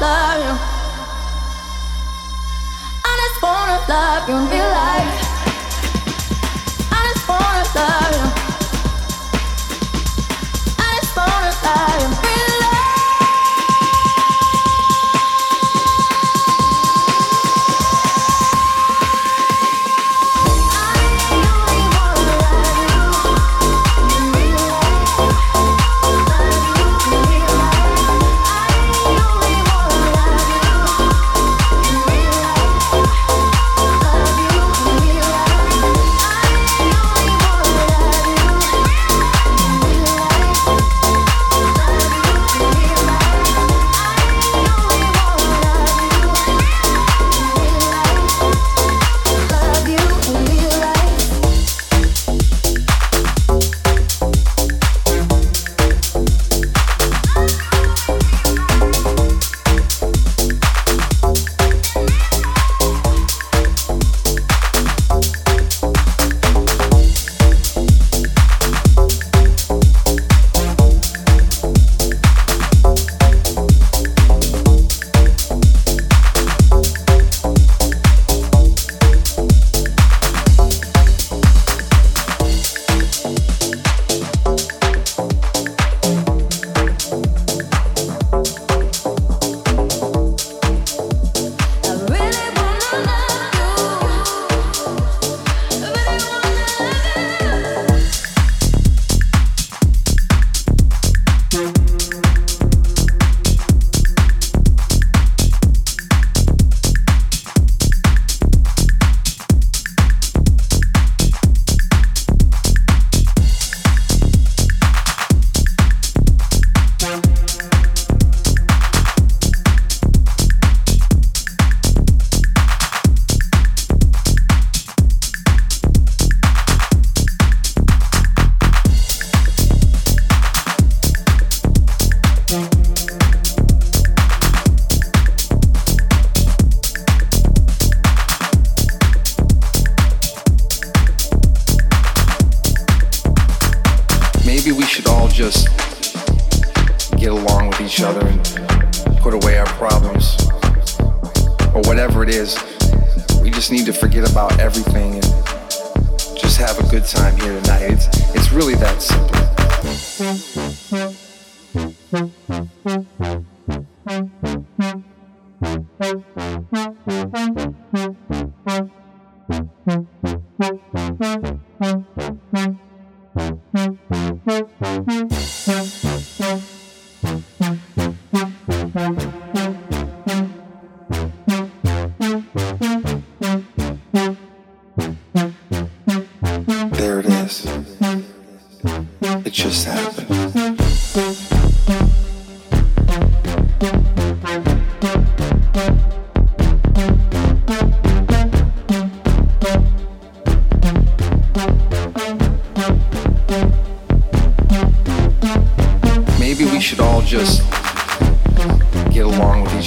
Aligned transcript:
love 0.00 0.40
you. 0.44 0.54
I 3.04 3.12
just 3.20 3.42
wanna 3.42 3.78
love 3.88 4.28
you 4.28 4.36
in 4.36 4.50
real 4.50 4.70
life. 4.70 5.23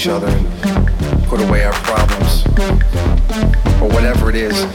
each 0.08 0.14
other 0.14 0.28
and 0.28 1.26
put 1.26 1.42
away 1.42 1.66
our 1.66 1.74
problems 1.84 2.46
or 3.82 3.90
whatever 3.90 4.30
it 4.30 4.36
is. 4.36 4.66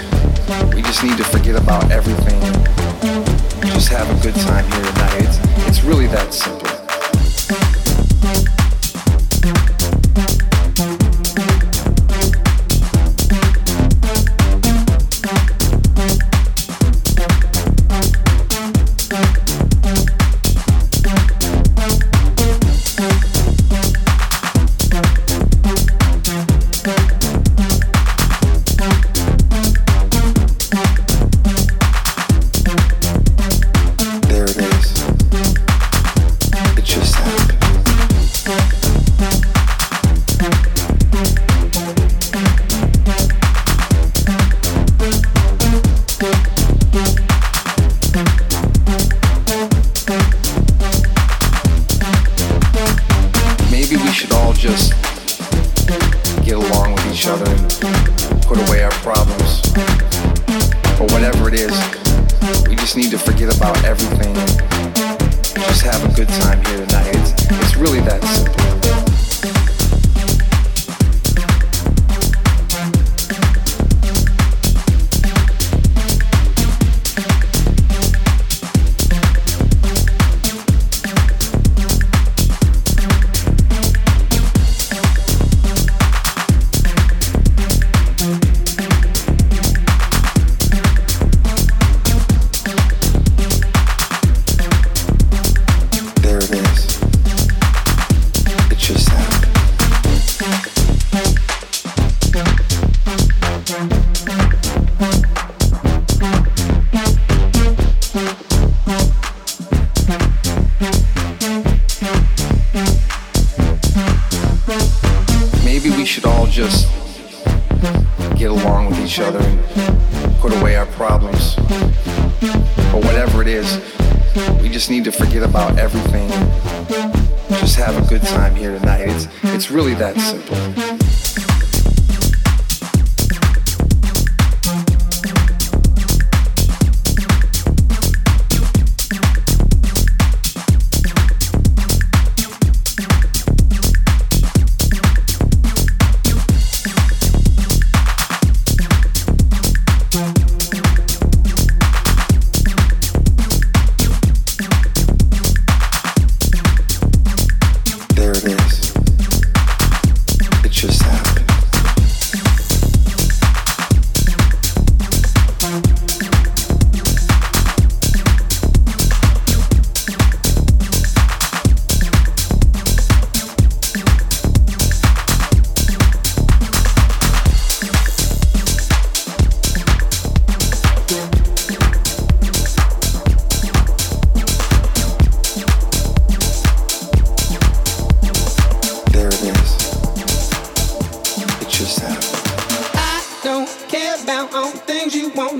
We 0.74 0.82
just 0.82 1.02
need 1.02 1.16
to 1.16 1.24
forget 1.24 1.56
about 1.56 1.90
everything. 1.90 2.21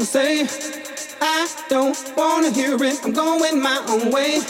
the. 0.03 0.49
I 1.21 1.49
don't 1.69 1.97
wanna 2.17 2.51
hear 2.51 2.75
it, 2.75 3.05
I'm 3.05 3.13
going 3.13 3.63
my 3.63 3.83
own 3.89 4.11
way. 4.11 4.41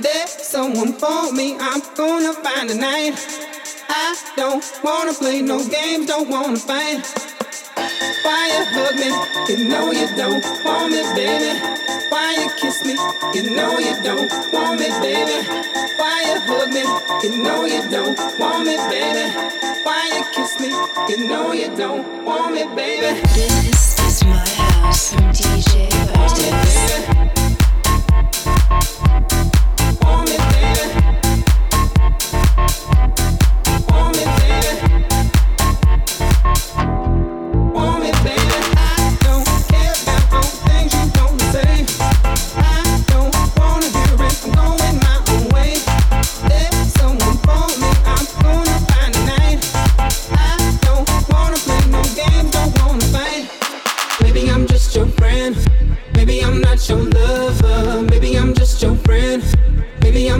There's 0.00 0.30
someone 0.30 0.92
for 0.94 1.32
me, 1.32 1.56
I'm 1.58 1.82
gonna 1.94 2.32
find 2.32 2.68
tonight. 2.68 3.14
I 3.88 4.16
don't 4.36 4.64
wanna 4.82 5.12
play 5.12 5.42
no 5.42 5.58
games, 5.68 6.06
don't 6.06 6.28
wanna 6.30 6.56
fight. 6.56 7.04
Why 8.24 8.48
you 8.48 8.64
hug 8.72 8.94
me? 8.96 9.10
You 9.48 9.68
know 9.68 9.92
you 9.92 10.08
don't 10.16 10.42
want 10.64 10.92
me, 10.92 11.02
baby. 11.14 11.52
Why 12.08 12.32
you 12.40 12.50
kiss 12.58 12.84
me? 12.84 12.96
You 13.34 13.54
know 13.54 13.78
you 13.78 13.94
don't 14.02 14.30
want 14.52 14.80
me, 14.80 14.88
baby. 15.00 15.46
Why 15.98 16.24
you 16.24 16.40
hug 16.40 16.68
me? 16.72 16.84
You 17.22 17.42
know 17.42 17.64
you 17.66 17.82
don't 17.90 18.16
want 18.40 18.64
me, 18.66 18.76
baby. 18.88 19.28
Why 19.84 20.08
you 20.16 20.24
kiss 20.32 20.58
me? 20.58 20.70
You 21.08 21.28
know 21.28 21.52
you 21.52 21.74
don't 21.76 22.24
want 22.24 22.54
me, 22.54 22.64
baby. 22.74 23.20
This 23.34 23.98
is 24.00 24.24
my 24.24 24.65
house, 24.82 25.12
DJ 25.32 25.88
Vertex. 26.12 26.96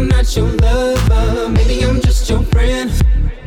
I'm 0.07 0.11
not 0.11 0.37
your 0.37 0.47
lover. 0.47 1.49
Maybe 1.49 1.83
I'm 1.83 2.01
just 2.01 2.31
your 2.31 2.41
friend. 2.45 2.93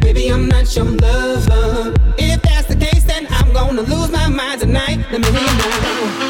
Maybe 0.03 0.27
I'm 0.27 0.49
not 0.49 0.75
your 0.75 0.83
lover. 0.83 1.93
If 2.17 2.41
that's 2.41 2.67
the 2.67 2.75
case, 2.75 3.05
then 3.05 3.27
I'm 3.29 3.53
gonna 3.53 3.83
lose 3.83 4.11
my 4.11 4.27
mind 4.27 4.59
tonight. 4.59 4.97
Now 5.09 5.19
maybe 5.19 5.37
I'm. 5.39 6.28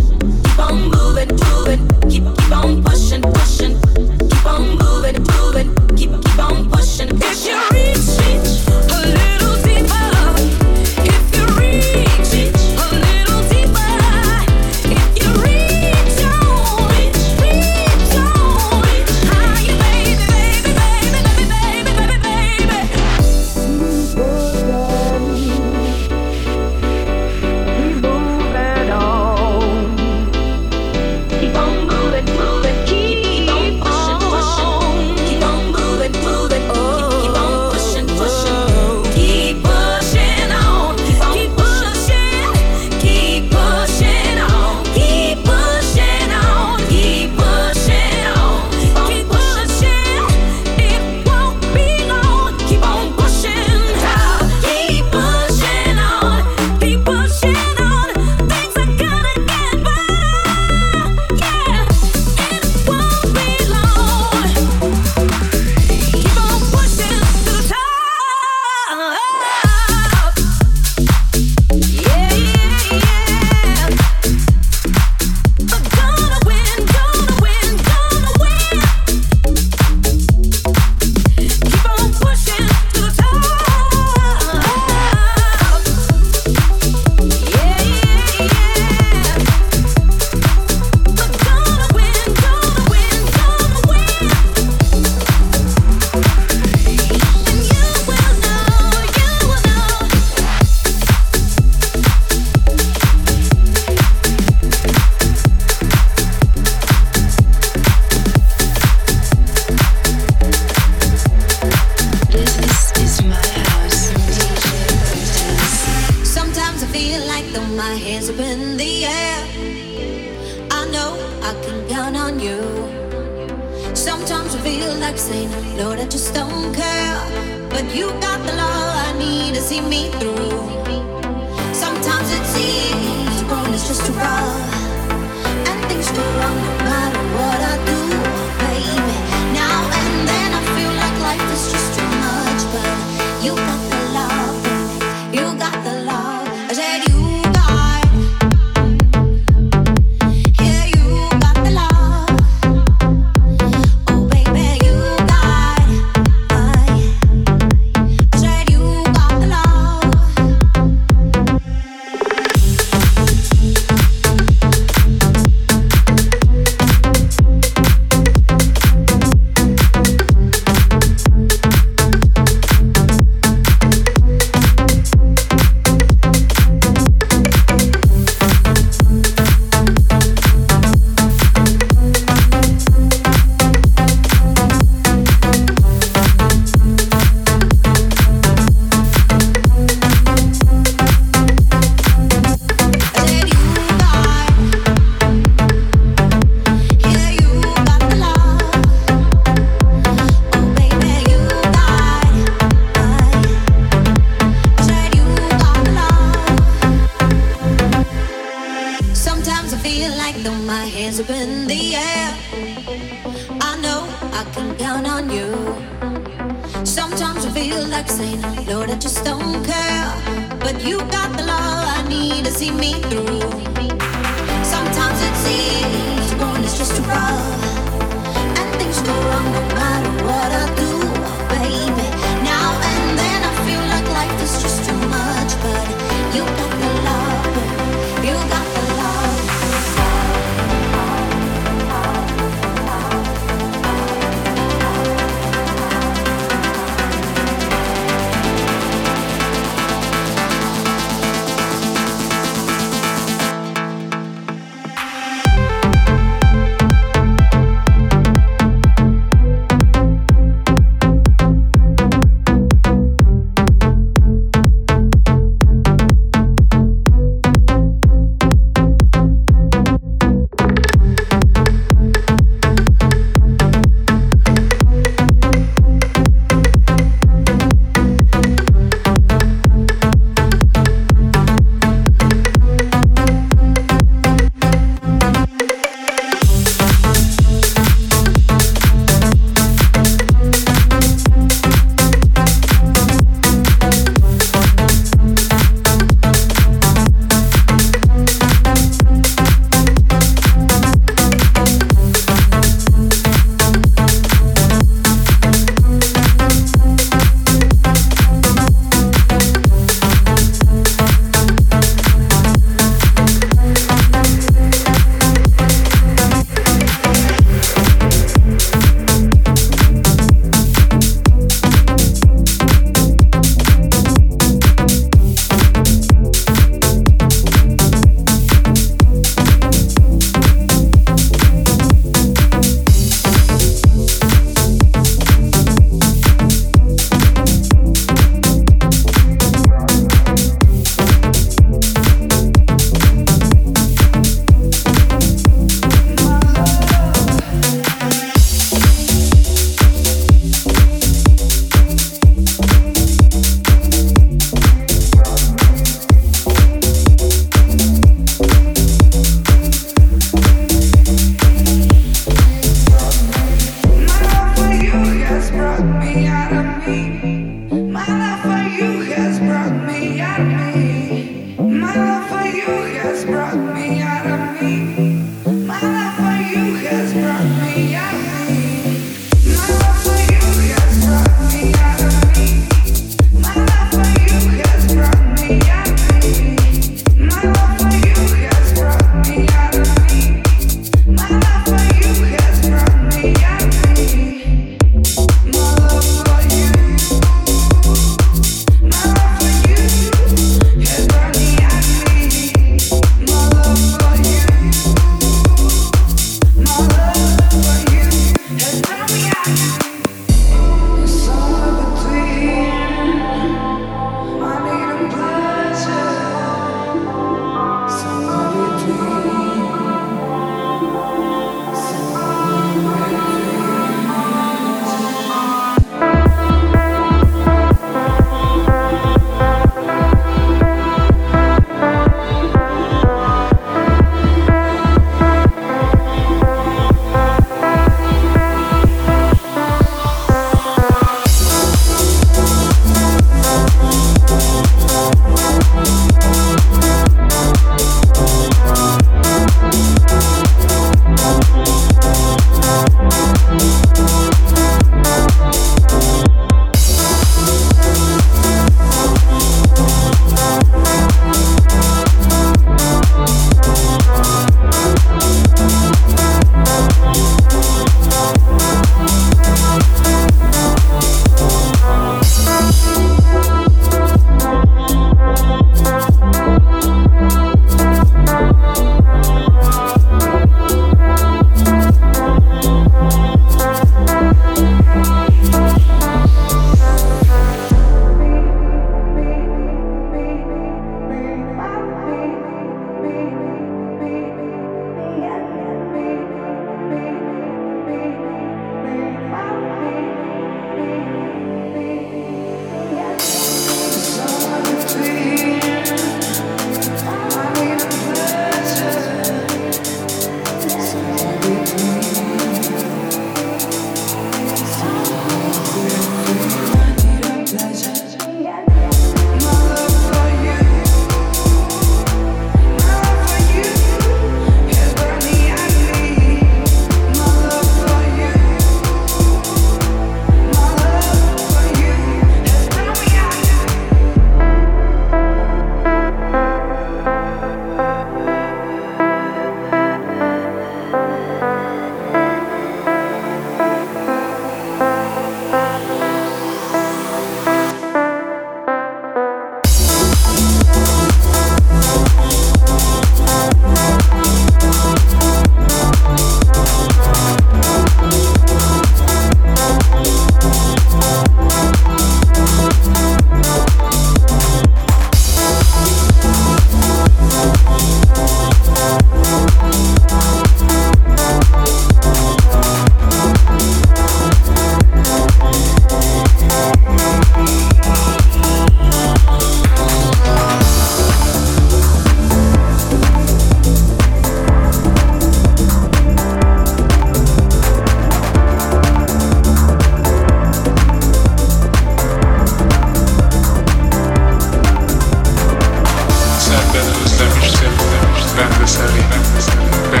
necessary. 598.61 600.00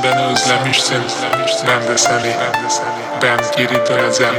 Csendben 0.00 0.30
özlem 0.30 0.66
is 0.66 0.78
szint, 0.78 1.12
rendeszeli, 1.64 2.34
bent 3.20 3.48
kirít 3.48 3.88
a 3.88 3.94
nezem. 3.94 4.34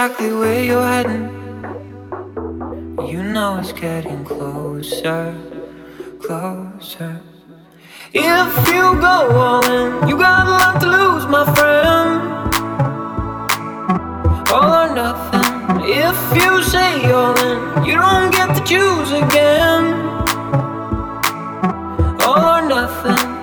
Exactly 0.00 0.32
where 0.32 0.64
you're 0.64 0.86
heading. 0.86 1.28
You 3.06 3.22
know 3.22 3.58
it's 3.58 3.72
getting 3.72 4.24
closer, 4.24 5.36
closer. 6.22 7.20
If 8.14 8.68
you 8.68 8.84
go 9.08 9.16
all 9.42 9.66
in, 9.66 10.08
you 10.08 10.16
got 10.16 10.46
a 10.46 10.50
lot 10.52 10.80
to 10.80 10.86
lose, 10.86 11.26
my 11.26 11.44
friend. 11.54 12.12
All 14.48 14.72
or 14.80 14.94
nothing. 14.94 15.84
If 15.84 16.18
you 16.34 16.62
say 16.62 17.12
all 17.12 17.38
in, 17.48 17.84
you 17.84 17.96
don't 17.96 18.30
get 18.30 18.56
to 18.56 18.62
choose 18.64 19.12
again. 19.12 19.84
All 22.22 22.44
or 22.56 22.66
nothing. 22.66 23.39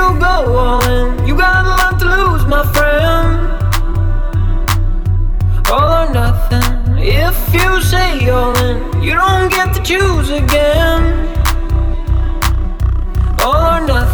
you 0.00 0.18
go 0.18 0.36
on. 0.56 1.26
You 1.26 1.34
got 1.36 1.64
a 1.66 1.74
lot 1.80 1.94
to 2.00 2.06
lose, 2.16 2.44
my 2.54 2.64
friend. 2.74 3.32
All 5.72 5.90
or 6.00 6.06
nothing. 6.20 6.68
If 6.98 7.36
you 7.58 7.70
say 7.90 8.06
you're 8.26 8.56
in, 8.68 8.78
you 9.02 9.14
don't 9.14 9.48
get 9.50 9.68
to 9.76 9.80
choose 9.90 10.30
again. 10.30 11.02
All 13.44 13.62
or 13.74 13.80
nothing. 13.86 14.09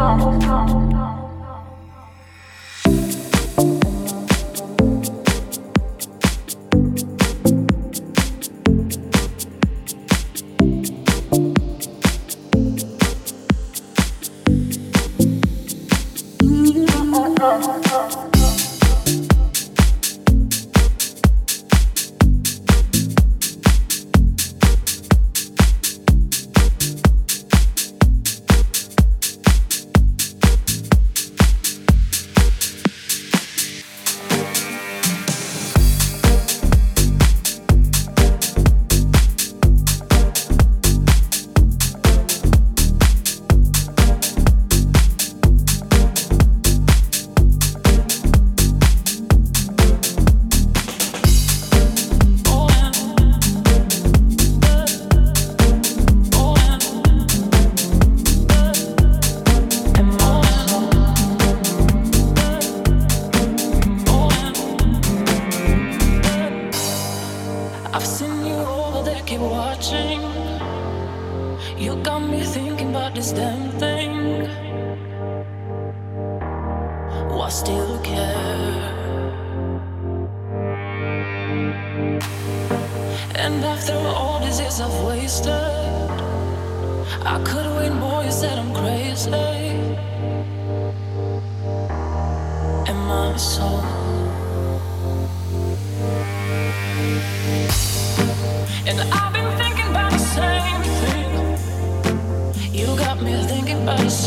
stop, 0.00 0.40
stop. 0.40 0.79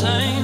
same. 0.04 0.43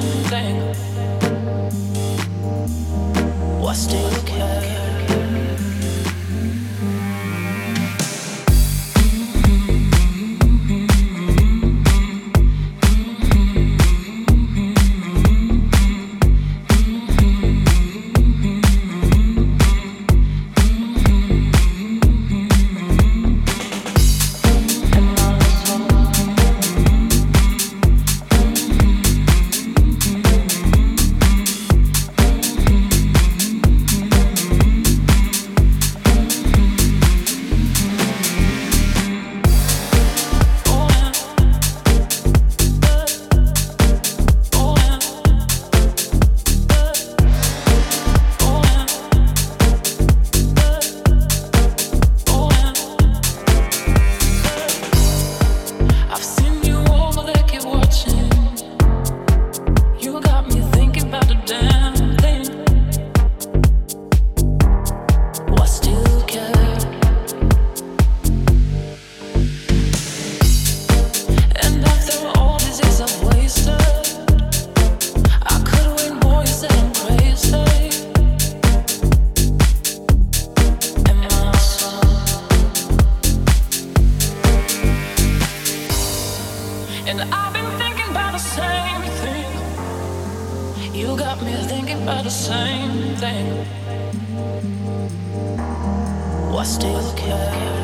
Why 96.61 96.67
still 96.67 97.13
care? 97.15 97.80